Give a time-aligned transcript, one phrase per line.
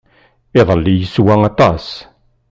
[0.59, 1.87] Iḍelli yeswa aṭas.